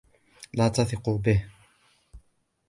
لا 0.53 0.69
تثقوا 0.69 1.17
به. 1.17 1.45